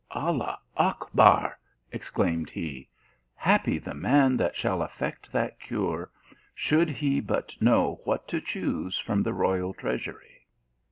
"Allah 0.09 0.57
Achbar!" 0.79 1.59
exclaimed 1.91 2.49
he. 2.49 2.89
"Happy 3.35 3.77
the 3.77 3.93
man 3.93 4.35
that 4.37 4.55
shall 4.55 4.81
effect 4.81 5.31
that 5.31 5.59
cure, 5.59 6.09
should 6.55 6.89
he 6.89 7.19
but 7.19 7.55
know 7.61 8.01
what 8.03 8.27
to 8.29 8.41
choose 8.41 8.97
from 8.97 9.21
the 9.21 9.33
royal 9.35 9.75
treasury." 9.75 10.47